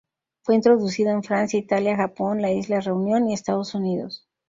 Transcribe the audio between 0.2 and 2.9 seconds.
Fue introducido en Francia, Italia, Japón, la isla